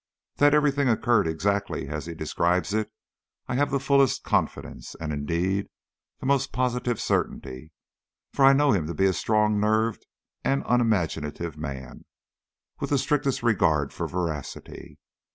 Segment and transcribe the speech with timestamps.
[0.37, 2.91] That everything occurred exactly as he describes it
[3.47, 5.69] I have the fullest confidence, and, indeed,
[6.19, 7.71] the most positive certainty,
[8.33, 10.07] for I know him to be a strong nerved
[10.43, 12.05] and unimaginative man,
[12.79, 14.97] with the strictest regard for veracity.